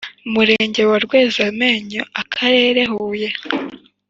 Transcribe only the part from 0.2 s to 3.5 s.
Murenge wa Rwezamenyo Akarere huye